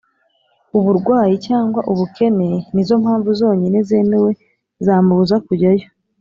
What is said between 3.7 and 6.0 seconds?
zemewe zamubuza kujyayo